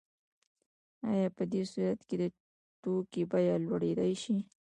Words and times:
آیا 1.11 1.27
په 1.37 1.43
دې 1.51 1.61
صورت 1.71 1.99
کې 2.07 2.15
د 2.21 2.25
توکي 2.81 3.21
بیه 3.31 3.55
لوړیدای 3.65 4.13
شي؟ 4.23 4.35